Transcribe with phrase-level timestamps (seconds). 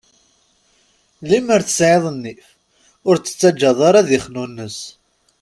[1.29, 2.45] Lemmer tesɛiḍ nnif,
[3.09, 4.77] ur t-tettaǧǧaḍ ara ad ixnunes.